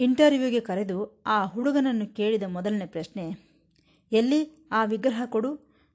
ಇಂಟರ್ವ್ಯೂಗೆ 0.00 0.60
ಕರೆದು 0.60 1.24
ಆ 1.26 1.44
ಹುಡುಗನನ್ನು 1.44 2.06
ಕೇಳಿದ 2.14 2.42
ಮೊದಲನೇ 2.46 2.86
ಪ್ರಶ್ನೆ, 2.86 3.24
ಎಲ್ಲಿ 4.12 4.40
ಆ 4.72 4.84
ವಿಗ್ರಹ 4.84 5.22
ಕೊಡು? 5.24 5.50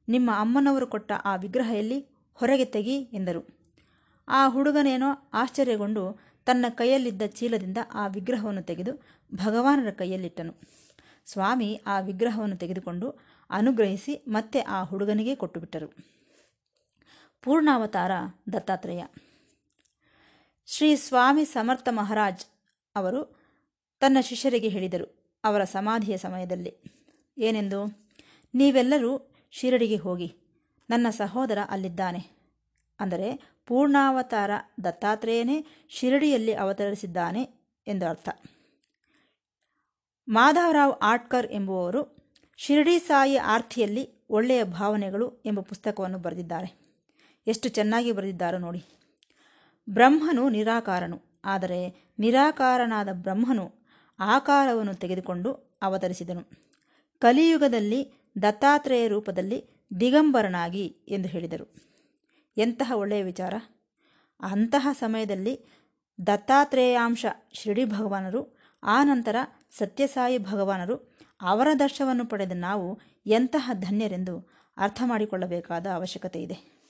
ನಿಮ್ಮ 0.08 0.30
ಅಮ್ಮನವರು 0.40 0.88
ಕೊಟ್ಟ 0.88 1.12
ಆ 1.26 1.36
ವಿಗ್ರಹ 1.36 1.70
ಎಲ್ಲಿ? 1.74 2.00
ಹೊರಗೆ 2.34 2.66
ತೆಗಿ 2.66 2.98
ಎಂದರು. 3.14 3.42
ಆ 4.28 4.48
ಹುಡುಗನೇನೋ 4.48 5.10
ಆಶ್ಚರ್ಯಗೊಂಡು 5.34 6.04
ತನ್ನ 6.46 6.66
ಕೈಯಲ್ಲಿದ್ದ 6.70 7.22
ಚೀಲದಿಂದ 7.26 7.78
ಆ 7.94 8.08
ವಿಗ್ರಹವನ್ನು 8.08 8.62
ತೆಗೆದು 8.62 8.94
ಭಗವಾನರ 9.36 9.92
ಕೈಯಲ್ಲಿಟ್ಟನು. 9.92 10.54
ಸ್ವಾಮಿ 11.26 11.82
ಆ 11.88 12.00
ವಿಗ್ರಹವನ್ನು 12.00 12.56
ತೆಗೆದುಕೊಂಡು 12.56 13.20
ಅನುಗ್ರಹಿಸಿ 13.50 14.26
ಮತ್ತೆ 14.28 14.60
ಆ 14.60 14.84
ಹುಡುಗನಿಗೆ 14.84 15.36
ಕೊಟ್ಟುಬಿಟ್ಟರು. 15.36 15.88
ಪೂರ್ಣಾವತಾರ 17.42 18.12
ದತ್ತಾತ್ರೇಯ. 18.54 19.04
ಶ್ರೀ 20.66 20.96
ಸ್ವಾಮಿ 20.96 21.46
ಸಮರ್ಥ 21.46 21.88
ಮಹಾರಾಜ್ 21.92 22.46
ಅವರು 22.96 23.42
ತನ್ನ 24.00 24.18
ಶಿಷ್ಯರಿಗೆ 24.22 24.68
ಹೇಳಿದರು 24.68 25.38
ಅವರ 25.44 25.64
ಸಮಾಧಿಯ 25.64 26.18
ಸಮಯದಲ್ಲಿ. 26.18 26.78
ಏನೆಂದು? 27.38 28.10
ನೀವೆಲ್ಲರೂ 28.54 29.32
ಶಿರಡಿಗೆ 29.52 29.96
ಹೋಗಿ 29.96 30.36
ನನ್ನ 30.90 31.08
ಸಹೋದರ 31.10 31.58
ಅಲ್ಲಿದ್ದಾನೆ. 31.70 32.42
ಅಂದರೆ 33.00 33.56
ಪೂರ್ಣಾವತಾರ 33.66 34.52
ದತ್ತಾತ್ರೇಯನೇ 34.84 35.66
ಶಿರಡಿಯಲ್ಲಿ 35.90 36.54
ಅವತರಿಸಿದ್ದಾನೆ 36.54 37.50
ಎಂದು 37.88 38.08
ಅರ್ಥ. 38.08 38.30
ಮಾಧವರಾವ್ 40.32 40.94
ಆಟ್ಕರ್ 41.02 41.48
ಎಂಬುವವರು 41.52 42.18
ಶಿರಡಿ 42.58 43.00
ಸಾಯಿ 43.00 43.38
ಆರ್ತಿಯಲ್ಲಿ 43.38 44.26
ಒಳ್ಳೆಯ 44.30 44.64
ಭಾವನೆಗಳು 44.64 45.42
ಎಂಬ 45.46 45.60
ಪುಸ್ತಕವನ್ನು 45.60 46.18
ಬರೆದಿದ್ದಾರೆ. 46.18 46.98
ಎಷ್ಟು 47.48 47.70
ಚೆನ್ನಾಗಿ 47.70 48.12
ಬರೆದಿದ್ದಾರೋ 48.12 48.58
ನೋಡಿ. 48.58 48.86
ಬ್ರಹ್ಮನು 49.90 50.50
ನಿರಾಕಾರನು. 50.50 51.22
ಆದರೆ 51.46 52.12
ನಿರಾಕಾರನಾದ 52.20 53.10
ಬ್ರಹ್ಮನು 53.12 53.72
ಆಕಾರವನ್ನು 54.20 54.94
ತೆಗೆದುಕೊಂಡು 54.94 55.80
ಅವತರಿಸಿದನು. 55.82 56.44
ಕಲಿಯುಗದಲ್ಲಿ 57.20 58.14
ದತ್ತಾತ್ರೇಯ 58.42 59.08
ರೂಪದಲ್ಲಿ 59.08 59.88
ದಿಗಂಬರನಾಗಿ 60.00 60.86
ಎಂದು 61.08 61.30
ಹೇಳಿದರು. 61.30 61.76
ಎಂತಹ 62.58 62.94
ಒಳ್ಳೆಯ 62.96 63.24
ವಿಚಾರ. 63.24 63.54
ಅಂತಹ 64.42 64.88
ಸಮಯದಲ್ಲಿ 64.94 65.66
ದತ್ತಾತ್ರೇಯಾಂಶ 66.28 67.26
ಶಿರಡಿ 67.54 67.86
ಭಗವಾನರು 67.86 68.58
ಆನಂತರ 68.84 69.36
ಸತ್ಯಸಾಯಿ 69.78 70.38
ಭಗವಾನರು 70.38 71.18
ಅವರ 71.42 71.68
ದರ್ಶವನ್ನು 71.80 72.26
ಪಡೆದ 72.26 72.52
ನಾವು 72.56 73.00
ಎಂತಹ 73.26 73.72
ಧನ್ಯರೆಂದು 73.74 74.50
ಅರ್ಥ 74.78 75.02
ಮಾಡಿಕೊಳ್ಳಬೇಕಾದ 75.06 75.88
ಅವಶ್ಯಕತೆ 75.88 76.42
ಇದೆ. 76.42 76.82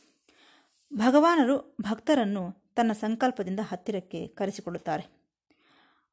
ಭಗವಾನರು 0.94 1.76
ಭಕ್ತರನ್ನು 1.82 2.52
ತನ್ನ 2.76 2.92
ಸಂಕಲ್ಪದಿಂದ 2.92 3.60
ಹತ್ತಿರಕ್ಕೆ 3.64 4.28
ಕರೆಸಿಕೊಳ್ಳುತ್ತಾರೆ. 4.28 5.06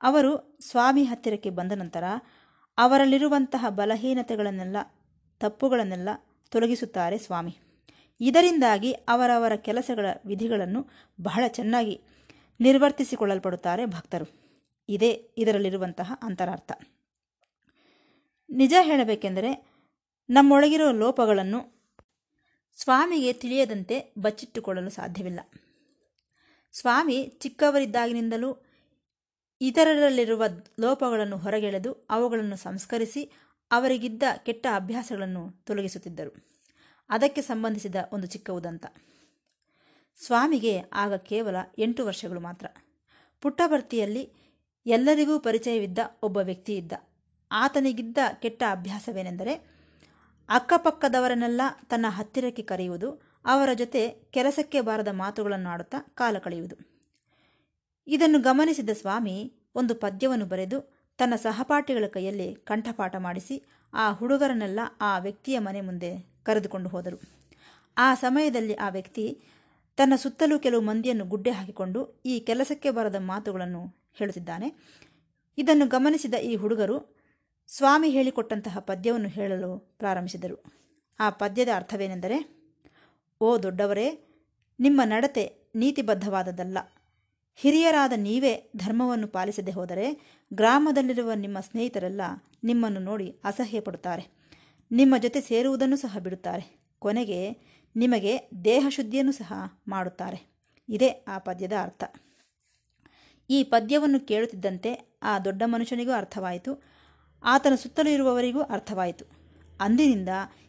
ಅವರು 0.02 0.58
ಸ್ವಾಮಿ 0.60 1.04
ಹತ್ತಿರಕ್ಕೆ 1.04 1.50
ಬಂದ 1.50 1.72
ನಂತರ 1.72 2.04
ಅವರಲ್ಲಿರುವಂತಹ 2.78 3.66
ಬಲಹೀನತೆಗಳನ್ನೆಲ್ಲ, 3.68 4.76
ತಪ್ಪುಗಳನ್ನೆಲ್ಲ 5.40 6.08
ತೊಲಗಿಸುತ್ತಾರೆ 6.50 7.18
ಸ್ವಾಮಿ. 7.18 7.58
ಇದರಿಂದಾಗಿ 8.20 8.92
ಅವರವರ 8.92 9.56
ಕೆಲಸಗಳ 9.56 10.06
ವಿಧಿಗಳನ್ನು 10.26 10.86
ಬಹಳ 11.22 11.44
ಚೆನ್ನಾಗಿ 11.48 12.00
ನಿರ್ವರ್ತಿಸಿಕೊಳ್ಳಲ್ಪಡುತ್ತಾರೆ 12.60 13.86
ಭಕ್ತರು. 13.86 14.47
ಇದೇ 14.88 15.30
ಇದರಲ್ಲಿರುವಂತಹ 15.38 16.12
ಅಂತರಾರ್ಥ. 16.22 16.72
ನಿಜ 18.50 18.74
ಹೇಳಬೇಕೆಂದರೆ 18.82 19.68
ನಮ್ಮೊಳಗಿರೋ 20.30 20.92
ಲೋಪಗಳನ್ನು 20.92 21.78
ಸ್ವಾಮಿಗೆ 22.76 23.32
ತಿಳಿಯದಂತೆ 23.32 24.14
ಬಚ್ಚಿಟ್ಟುಕೊಳ್ಳಲು 24.18 24.90
ಸಾಧ್ಯವಿಲ್ಲ. 24.90 25.40
ಸ್ವಾಮಿ 26.72 27.32
ಚಿಕ್ಕವರಿದ್ದಾಗಿನಿಂದಲೂ 27.38 28.64
ಇತರರಲ್ಲಿರುವ 29.60 30.44
ಲೋಪಗಳನ್ನು 30.80 31.36
ಹೊರಗೆಳೆದು 31.36 31.92
ಅವುಗಳನ್ನು 31.92 32.56
ಸಂಸ್ಕರಿಸಿ 32.56 33.32
ಅವರಿಗಿದ್ದ 33.70 34.22
ಕೆಟ್ಟ 34.36 34.66
ಅಭ್ಯಾಸಗಳನ್ನು 34.74 35.50
ತೊಲಗಿಸುತ್ತಿದ್ದರು. 35.64 36.48
ಅದಕ್ಕೆ 37.10 37.42
ಸಂಬಂಧಿಸಿದ 37.42 37.96
ಒಂದು 38.12 38.26
ಚಿಕ್ಕ 38.26 38.50
ಉದಂತ. 38.50 38.86
ಸ್ವಾಮಿಗೆ 40.16 40.80
ಆಗ 40.92 41.14
ಕೇವಲ 41.14 41.56
ಎಂಟು 41.78 42.06
ವರ್ಷಗಳು 42.06 42.40
ಮಾತ್ರ. 42.40 42.66
ಪುಟ್ಟಭರ್ತಿಯಲ್ಲಿ 43.40 44.47
ಎಲ್ಲರಿಗೂ 44.88 45.38
ಪರಿಚಯವಿದ್ದ 45.38 45.98
ಒಬ್ಬ 46.22 46.36
ವ್ಯಕ್ತಿ 46.36 46.76
ಇದ್ದ. 46.76 46.92
ಆತನಿಗಿದ್ದ 47.52 48.18
ಕೆಟ್ಟ 48.34 48.62
ಅಭ್ಯಾಸವೇನೆಂದರೆ, 48.70 49.54
ಅಕ್ಕಪಕ್ಕದವರನ್ನೆಲ್ಲ 50.48 51.60
ತನ್ನ 51.88 52.06
ಹತ್ತಿರಕ್ಕೆ 52.08 52.62
ಕರೆಯುವುದು, 52.62 53.22
ಅವರ 53.44 53.68
ಜೊತೆ 53.74 54.08
ಕೆಲಸಕ್ಕೆ 54.08 54.80
ಬಾರದ 54.80 55.08
ಮಾತುಗಳನ್ನು 55.12 55.68
ಆಡುತ್ತಾ 55.68 56.12
ಕಾಲ 56.14 56.38
ಕಳೆಯುವುದು. 56.38 56.76
ಇದನ್ನು 58.06 58.38
ಗಮನಿಸಿದ 58.38 58.90
ಸ್ವಾಮಿ 59.00 59.52
ಒಂದು 59.74 59.94
ಪದ್ಯವನ್ನು 59.94 60.46
ಬರೆದು 60.46 60.94
ತನ್ನ 61.18 61.34
ಸಹಪಾಠಿಗಳ 61.34 62.04
ಕೈಯಲ್ಲಿ 62.06 62.54
ಕಂಠಪಾಠ 62.54 63.16
ಮಾಡಿಸಿ 63.16 63.64
ಆ 63.92 64.12
ಹುಡುಗರನ್ನೆಲ್ಲ 64.12 64.80
ಆ 65.00 65.18
ವ್ಯಕ್ತಿಯ 65.18 65.58
ಮನೆ 65.58 65.80
ಮುಂದೆ 65.80 66.30
ಕರೆದುಕೊಂಡು 66.42 66.88
ಹೋದರು. 66.88 67.20
ಆ 67.98 68.14
ಸಮಯದಲ್ಲಿ 68.14 68.74
ಆ 68.74 68.88
ವ್ಯಕ್ತಿ 68.88 69.40
ತನ್ನ 69.96 70.12
ಸುತ್ತಲೂ 70.16 70.58
ಕೆಲವು 70.58 70.80
ಮಂದಿಯನ್ನು 70.80 71.24
ಗುಡ್ಡೆ 71.24 71.50
ಹಾಕಿಕೊಂಡು 71.50 72.22
ಈ 72.26 72.40
ಕೆಲಸಕ್ಕೆ 72.40 72.90
ಬರದ 72.90 73.16
ಮಾತುಗಳನ್ನು 73.18 73.97
ಹೇಳುತ್ತಿದ್ದಾನೆ 74.14 74.74
ಇದನ್ನು 75.58 75.86
ಗಮನಿಸಿದ 75.86 76.34
ಈ 76.34 76.56
ಹುಡುಗರು 76.56 77.16
ಸ್ವಾಮಿ 77.66 78.10
ಹೇಳಿಕೊಟ್ಟಂತಹ 78.10 78.78
ಪದ್ಯವನ್ನು 78.78 79.28
ಹೇಳಲು 79.28 79.78
ಪ್ರಾರಂಭಿಸಿದರು. 79.78 80.64
ಆ 81.20 81.30
ಪದ್ಯದ 81.30 81.68
ಅರ್ಥವೇನೆಂದರೆ, 81.76 82.68
ಓ 83.40 83.58
ದೊಡ್ಡವರೇ, 83.58 84.24
ನಿಮ್ಮ 84.80 85.00
ನಡತೆ 85.04 85.72
ನೀತಿಬದ್ಧವಾದದ್ದಲ್ಲ. 85.74 86.78
ಹಿರಿಯರಾದ 87.56 88.12
ನೀವೇ 88.16 88.70
ಧರ್ಮವನ್ನು 88.76 89.28
ಪಾಲಿಸದೆ 89.28 89.72
ಹೋದರೆ 89.72 90.38
ಗ್ರಾಮದಲ್ಲಿರುವ 90.54 91.32
ನಿಮ್ಮ 91.32 91.60
ಸ್ನೇಹಿತರೆಲ್ಲ 91.60 92.20
ನಿಮ್ಮನ್ನು 92.64 93.00
ನೋಡಿ 93.00 93.40
ಅಸಹ್ಯ 93.44 93.80
ಪಡುತ್ತಾರೆ 93.80 94.38
ನಿಮ್ಮ 94.90 95.16
ಜೊತೆ 95.18 95.40
ಸೇರುವುದನ್ನು 95.40 95.96
ಸಹ 95.96 96.18
ಬಿಡುತ್ತಾರೆ. 96.18 96.80
ಕೊನೆಗೆ 96.98 97.50
ನಿಮಗೆ 97.96 98.38
ದೇಹ 98.64 98.86
ಶುದ್ಧಿಯನ್ನು 98.88 99.32
ಸಹ 99.32 99.52
ಮಾಡುತ್ತಾರೆ. 99.88 100.58
ಇದೇ 100.88 101.08
ಆ 101.08 101.38
ಪದ್ಯದ 101.38 101.72
ಅರ್ಥ. 101.82 102.04
ಈ 103.50 103.62
ಪದ್ಯವನ್ನು 103.62 104.20
ಕೇಳುತ್ತಿದ್ದಂತೆ 104.20 105.18
ಆ 105.22 105.38
ದೊಡ್ಡ 105.38 105.62
ಮನುಷ್ಯನಿಗೂ 105.66 106.12
ಅರ್ಥವಾಯಿತು. 106.12 106.82
ಆತನ 107.44 107.74
ಸುತ್ತಲೂ 107.74 108.10
ಇರುವವರಿಗೂ 108.10 108.60
ಅರ್ಥವಾಯಿತು. 108.60 109.24
ಅಂದಿನಿಂದ 109.80 110.28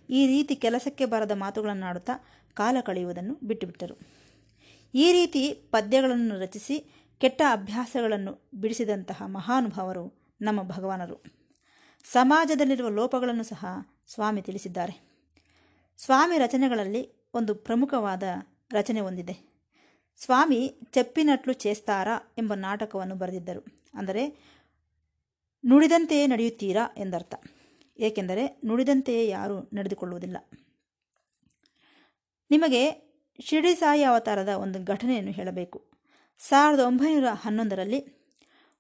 ಈ 0.10 0.28
ರೀತಿ 0.28 0.56
ಕೆಲಸಕ್ಕೆ 0.56 1.06
ಬರದ 1.06 1.32
ಮಾತುಗಳನ್ನಾಡುತ್ತಾ 1.32 2.14
ಕಾಲ 2.54 2.78
ಕಳೆಯುವುದನ್ನು 2.86 3.40
ಬಿಟ್ಟುಬಿಟ್ಟರು. 3.44 3.96
ಈ 4.96 5.12
ರೀತಿ 5.12 5.54
ಪದ್ಯಗಳನ್ನು 5.54 6.40
ರಚಿಸಿ 6.40 7.08
ಕೆಟ್ಟ 7.18 7.42
ಅಭ್ಯಾಸಗಳನ್ನು 7.52 8.50
ಬಿಡಿಸಿದಂತಹ 8.54 9.24
ಮಹಾನುಭಾವರು 9.26 10.36
ನಮ್ಮ 10.42 10.64
ಭಗವಾನರು. 10.64 11.24
ಸಮಾಜದಲ್ಲಿರುವ 12.04 12.90
ಲೋಪಗಳನ್ನು 12.90 13.44
ಸಹ 13.44 13.66
ಸ್ವಾಮಿ 14.08 14.42
ತಿಳಿಸಿದ್ದಾರೆ. 14.42 15.10
ಸ್ವಾಮಿ 15.98 16.38
ರಚನೆಗಳಲ್ಲಿ 16.38 17.30
ಒಂದು 17.34 17.56
ಪ್ರಮುಖವಾದ 17.56 18.24
ರಚನೆ 18.72 19.02
ಹೊಂದಿದೆ 19.02 19.49
ಸ್ವಾಮಿ 20.22 20.78
ಚೆಪ್ಪಿನಟ್ಲು 20.92 21.54
ಚೇಸ್ತಾರಾ 21.54 22.34
ಎಂಬ 22.38 22.54
ನಾಟಕವನ್ನು 22.54 23.16
ಬರೆದಿದ್ದರು. 23.16 23.66
ಅಂದರೆ, 23.94 24.30
ನುಡಿದಂತೆಯೇ 25.66 26.28
ನಡೆಯುತ್ತೀರಾ 26.28 26.94
ಎಂದರ್ಥ. 26.98 27.36
ಏಕೆಂದರೆ, 27.98 28.62
ನುಡಿದಂತೆಯೇ 28.66 29.28
ಯಾರೂ 29.28 29.70
ನಡೆದುಕೊಳ್ಳುವುದಿಲ್ಲ. 29.74 30.38
ನಿಮಗೆ 32.52 33.10
ಶಿರಡಿ 33.40 33.76
ಸಾಯಿ 33.76 34.04
ಅವತಾರದ 34.04 34.48
ಒಂದು 34.48 34.84
ಘಟನೆಯನ್ನು 34.84 35.32
ಹೇಳಬೇಕು. 35.32 35.92
ಸಾವಿರದ 36.38 36.80
ಒಂಬೈನೂರ 36.80 37.26
ಹನ್ನೊಂದರಲ್ಲಿ 37.32 38.30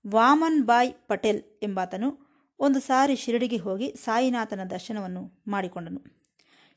ವಾಮನ್ 0.07 0.63
ಬಾಯ್ 0.63 0.93
ಪಟೇಲ್ 1.07 1.43
ಎಂಬಾತನು 1.63 2.29
ಒಂದು 2.59 2.79
ಸಾರಿ 2.79 3.15
ಶಿರಡಿಗೆ 3.15 3.57
ಹೋಗಿ 3.57 3.93
ಸಾಯಿನಾಥನ 3.95 4.63
ದರ್ಶನವನ್ನು 4.69 5.43
ಮಾಡಿಕೊಂಡನು. 5.47 6.01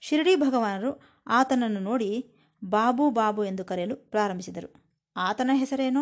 ಶಿರಡಿ 0.00 0.36
ಭಗವಾನರು 0.36 1.02
ಆತನನ್ನು 1.26 1.80
ನೋಡಿ 1.80 2.30
ಬಾಬು 2.64 3.10
ಬಾಬು 3.10 3.44
ಎಂದು 3.44 3.64
ಕರೆಯಲು 3.64 3.96
ಪ್ರಾರಂಭಿಸಿದರು. 3.96 4.74
ಆತನ 5.16 5.50
ಹೆಸರೇನೋ? 5.54 6.00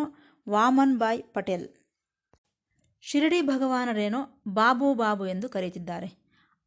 ವಾಮನ್ 0.49 0.99
ಬಾಯ್ 0.99 1.23
ಪಟೇಲ್. 1.33 1.69
ಶಿರಡಿ 3.01 3.41
ಭಗವಾನರೇನೋ? 3.41 4.43
ಬಾಬು 4.47 4.93
ಬಾಬು 4.93 5.25
ಎಂದು 5.25 5.49
ಕರೆಯುತ್ತಿದ್ದಾರೆ. 5.49 6.21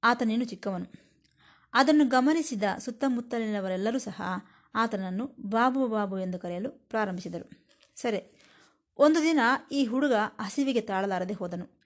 ಆತನೇನು 0.04 0.44
ಚಿಕ್ಕವನು? 0.44 1.04
ಅದನ್ನು 1.74 2.08
ಗಮನಿಸಿದ 2.08 2.62
ಸುತ್ತಮುತ್ತಲಿನವರೆಲ್ಲರೂ 2.78 3.98
ಸಹ 3.98 4.22
ಆತನನ್ನು 4.74 5.36
ಬಾಬು 5.40 5.88
ಬಾಬು 5.88 6.18
ಎಂದು 6.18 6.38
ಕರೆಯಲು 6.38 6.70
ಪ್ರಾರಂಭಿಸಿದರು. 6.70 7.66
ಸರಿ, 7.96 8.40
ಒಂದು 8.98 9.22
ದಿನ 9.22 9.40
ಈ 9.72 9.84
ಹುಡುಗ 9.84 10.12
ಹಸಿವಿಗೆ 10.40 10.80
ತಾಳಲಾರದೆ 10.80 11.34
ಹೋದನು. 11.34 11.80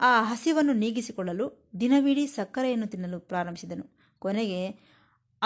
ಆ 0.00 0.22
ಹಸಿವನ್ನು 0.22 0.72
ನೀಗಿಸಿಕೊಳ್ಳಲು 0.72 1.70
ದಿನವಿಡೀ 1.80 2.26
ಸಕ್ಕರೆಯನ್ನು 2.26 2.86
ತಿನ್ನಲು 2.86 3.20
ಪ್ರಾರಂಭಿಸಿದನು. 3.20 3.96
ಕೊನೆಗೆ 4.18 4.80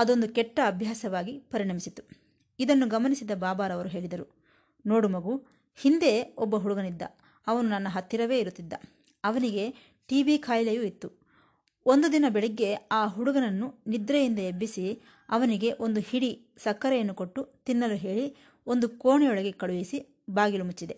ಅದೊಂದು 0.00 0.28
ಕೆಟ್ಟ 0.28 0.60
ಅಭ್ಯಾಸವಾಗಿ 0.66 1.38
ಪರಿಣಮಿಸಿತು. 1.38 2.02
ಇದನ್ನು 2.58 2.86
ಗಮನಿಸಿದ 2.88 3.30
ಬಾಬಾರವರು 3.34 3.88
ಹೇಳಿದರು, 3.88 4.26
ನೋಡು 4.86 5.08
ಮಗು, 5.08 5.32
ಹಿಂದೆ 5.78 6.34
ಒಬ್ಬ 6.38 6.56
ಹುಡುಗನಿದ್ದ. 6.56 7.02
ಅವನು 7.46 7.68
ನನ್ನ 7.68 7.88
ಹತ್ತಿರವೇ 7.90 8.38
ಇರುತ್ತಿದ್ದ. 8.38 8.74
ಅವನಿಗೆ 9.24 9.64
ಟಿ 10.08 10.22
ಬಿ 10.22 10.38
ಕಾಯಿಲೆಯೂ 10.38 10.82
ಇತ್ತು. 10.82 11.08
ಒಂದು 11.86 12.12
ದಿನ 12.12 12.24
ಬೆಳಿಗ್ಗೆ 12.28 12.74
ಆ 12.74 13.06
ಹುಡುಗನನ್ನು 13.06 13.80
ನಿದ್ರೆಯಿಂದ 13.86 14.38
ಎಬ್ಬಿಸಿ 14.38 15.02
ಅವನಿಗೆ 15.28 15.72
ಒಂದು 15.72 16.00
ಹಿಡಿ 16.00 16.30
ಸಕ್ಕರೆಯನ್ನು 16.58 17.14
ಕೊಟ್ಟು 17.14 17.42
ತಿನ್ನಲು 17.66 17.94
ಹೇಳಿ 17.94 18.24
ಒಂದು 18.66 18.88
ಕೋಣೆಯೊಳಗೆ 18.88 19.52
ಕಳುಹಿಸಿ 19.52 19.98
ಬಾಗಿಲು 20.30 20.64
ಮುಚ್ಚಿದೆ. 20.64 20.96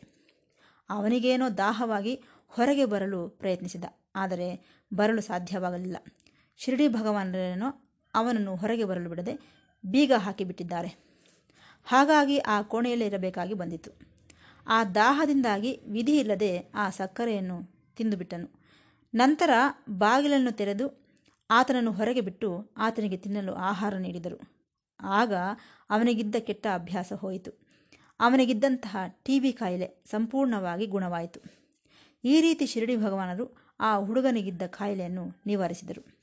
ಅವನಿಗೇನೋ 0.91 1.47
ದಾಹವಾಗಿ 1.59 2.15
ಹೊರಗೆ 2.49 2.85
ಬರಲು 2.85 3.21
ಪ್ರಯತ್ನಿಸಿದ. 3.41 3.85
ಆದರೆ 4.17 4.49
ಬರಲು 4.95 5.21
ಸಾಧ್ಯವಾಗಲಿಲ್ಲ. 5.21 5.97
ಶಿರಡಿ 6.61 6.89
ಭಗವಾನರೇನೋ 6.89 7.69
ಅವನನ್ನು 8.15 8.57
ಹೊರಗೆ 8.57 8.85
ಬರಲು 8.85 9.11
ಬಿಡದೆ 9.11 9.35
ಬೀಗ 9.85 10.13
ಹಾಕಿಬಿಟ್ಟಿದ್ದಾರೆ. 10.13 10.91
ಹಾಗಾಗಿ 11.85 12.39
ಆ 12.39 12.63
ಕೋಣೆಯಲ್ಲೇ 12.63 13.07
ಇರಬೇಕಾಗಿ 13.07 13.55
ಬಂದಿತು. 13.55 13.91
ಆ 14.67 14.85
ದಾಹದಿಂದಾಗಿ 14.85 15.81
ವಿಧಿ 15.89 16.19
ಇಲ್ಲದೆ 16.19 16.71
ಆ 16.75 16.91
ಸಕ್ಕರೆಯನ್ನು 16.91 17.71
ತಿಂದುಬಿಟ್ಟನು. 17.97 18.49
ನಂತರ 19.15 19.51
ಬಾಗಿಲನ್ನು 19.91 20.53
ತೆರೆದು 20.53 21.13
ಆತನನ್ನು 21.51 21.93
ಹೊರಗೆ 21.93 22.21
ಬಿಟ್ಟು 22.21 22.73
ಆತನಿಗೆ 22.77 23.17
ತಿನ್ನಲು 23.17 23.55
ಆಹಾರ 23.55 23.95
ನೀಡಿದರು. 23.95 24.39
ಆಗ 25.01 25.33
ಅವನಿಗಿದ್ದ 25.91 26.37
ಕೆಟ್ಟ 26.39 26.67
ಅಭ್ಯಾಸ 26.75 27.13
ಹೋಯಿತು. 27.13 27.51
ಅವನಿಗಿದ್ದಂತಹ 28.21 28.97
ಟಿ 29.25 29.41
ಬಿ 29.41 29.53
ಕಾಯಿಲೆ 29.53 30.03
ಸಂಪೂರ್ಣವಾಗಿ 30.11 30.87
ಗುಣವಾಯಿತು. 30.87 31.41
ಈ 32.25 32.41
ರೀತಿ 32.41 32.67
ಶಿರಡಿ 32.67 32.97
ಭಗವಾನರು 32.97 33.57
ಆ 33.81 33.99
ಹುಡುಗನಿಗಿದ್ದ 33.99 34.63
ಕಾಯಿಲೆಯನ್ನು 34.67 35.43
ನಿವಾರಿಸಿದರು. 35.47 36.22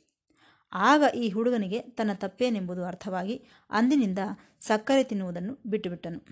ಆಗ 0.73 1.03
ಈ 1.15 1.29
ಹುಡುಗನಿಗೆ 1.29 1.79
ತನ್ನ 1.79 2.11
ತಪ್ಪೇನೆಂಬುದು 2.13 2.85
ಅರ್ಥವಾಗಿ 2.85 3.43
ಅಂದಿನಿಂದ 3.69 4.19
ಸಕ್ಕರೆ 4.61 5.03
ತಿನ್ನುವುದನ್ನು 5.03 5.59
ಬಿಟ್ಟುಬಿಟ್ಟನು. 5.67 6.25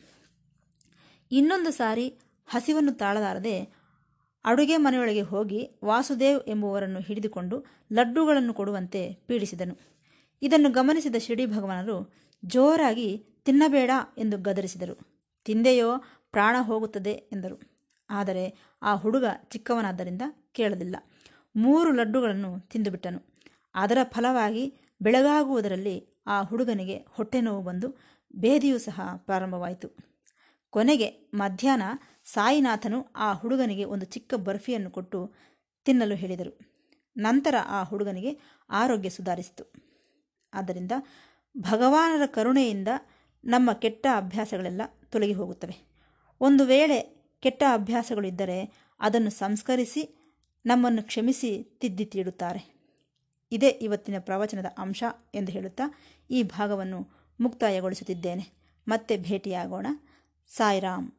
ಇನ್ನೊಂದು 1.32 1.72
ಸಾರಿ 1.72 2.20
ಹಸಿವನ್ನು 2.48 2.94
ತಾಳಲಾರದೆ 2.94 3.62
ಅಡುಗೆ 4.46 4.78
ಮನೆಯೊಳಗೆ 4.78 5.22
ಹೋಗಿ 5.22 5.70
ವಾಸುದೇವ್ 5.84 6.42
ಎಂಬುವರನ್ನು 6.48 7.00
ಹಿಡಿದುಕೊಂಡು 7.00 7.66
ಲಡ್ಡುಗಳನ್ನು 7.94 8.54
ಕೊಡುವಂತೆ 8.54 9.14
ಪೀಡಿಸಿದನು. 9.14 9.78
ಇದನ್ನು 10.42 10.70
ಗಮನಿಸಿದ 10.70 11.16
ಶಿಡಿ 11.16 11.46
ಭಗವಾನರು 11.46 12.14
ಜೋರಾಗಿ 12.46 13.26
ತಿನ್ನಬೇಡ 13.46 13.92
ಎಂದು 14.18 14.38
ಗದರಿಸಿದರು. 14.38 15.18
ತಿಂದೆಯೋ 15.46 16.04
ಪ್ರಾಣ 16.32 16.56
ಹೋಗುತ್ತದೆ 16.60 17.12
ಎಂದರು. 17.12 17.62
ಆದರೆ 18.10 18.76
ಆ 18.82 18.96
ಹುಡುಗ 18.96 19.24
ಚಿಕ್ಕವನಾದ್ದರಿಂದ 19.50 20.22
ಕೇಳಲಿಲ್ಲ. 20.52 20.96
ಮೂರು 21.56 21.92
ಲಡ್ಡುಗಳನ್ನು 21.92 22.60
ತಿಂದುಬಿಟ್ಟನು. 22.60 23.37
ಅದರ 23.76 23.98
ಫಲವಾಗಿ 24.04 24.74
ಬೆಳಗಾಗುವುದರಲ್ಲಿ 25.02 26.24
ಆ 26.28 26.42
ಹುಡುಗನಿಗೆ 26.42 26.98
ಹೊಟ್ಟೆ 26.98 27.42
ನೋವು 27.42 27.62
ಬಂದು 27.62 27.98
ಬೇದಿಯೂ 28.36 28.78
ಸಹ 28.78 29.02
ಪ್ರಾರಂಭವಾಯಿತು. 29.18 29.98
ಕೊನೆಗೆ 30.70 31.32
ಮಧ್ಯಾಹ್ನ 31.34 31.84
ಸಾಯಿನಾಥನು 32.26 33.06
ಆ 33.16 33.34
ಹುಡುಗನಿಗೆ 33.34 33.84
ಒಂದು 33.84 34.06
ಚಿಕ್ಕ 34.06 34.34
ಬರ್ಫಿಯನ್ನು 34.34 34.92
ಕೊಟ್ಟು 34.92 35.34
ತಿನ್ನಲು 35.86 36.16
ಹೇಳಿದರು. 36.16 36.60
ನಂತರ 37.18 37.56
ಆ 37.68 37.84
ಹುಡುಗನಿಗೆ 37.84 38.40
ಆರೋಗ್ಯ 38.70 39.10
ಸುಧಾರಿಸಿತು. 39.10 39.74
ಆದ್ದರಿಂದ 40.54 40.92
ಭಗವಾನರ 41.58 42.26
ಕರುಣೆಯಿಂದ 42.26 42.88
ನಮ್ಮ 43.46 43.74
ಕೆಟ್ಟ 43.74 44.08
ಅಭ್ಯಾಸಗಳೆಲ್ಲ 44.16 44.82
ತೊಲಗಿ 45.12 45.34
ಹೋಗುತ್ತವೆ. 45.34 45.88
ಒಂದು 46.42 46.66
ವೇಳೆ 46.66 47.28
ಕೆಟ್ಟ 47.40 47.64
ಅಭ್ಯಾಸಗಳಿದ್ದರೆ 47.74 48.88
ಅದನ್ನು 49.00 49.30
ಸಂಸ್ಕರಿಸಿ 49.30 50.34
ನಮ್ಮನ್ನು 50.66 51.04
ಕ್ಷಮಿಸಿ 51.04 51.64
ತಿದ್ದಿ 51.64 52.06
ತೀಡುತ್ತಾರೆ. 52.06 52.77
ಇದೇ 53.52 53.68
ಇವತ್ತಿನ 53.68 54.16
ಪ್ರವಚನದ 54.20 54.66
ಅಂಶ 54.78 55.04
ಎಂದು 55.36 55.52
ಹೇಳುತ್ತಾ 55.52 55.84
ಈ 56.30 56.44
ಭಾಗವನ್ನು 56.44 57.08
ಮುಕ್ತಾಯಗೊಳಿಸುತ್ತಿದ್ದೇನೆ. 57.40 58.52
ಮತ್ತೆ 58.88 59.18
ಭೇಟಿಯಾಗೋಣ. 59.18 59.88
ಸಾಯಿರಾಮ್. 60.56 61.12